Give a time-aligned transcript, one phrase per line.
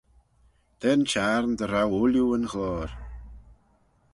[0.79, 2.91] Da'n Çhiarn dy row ooilley yn ghloyr.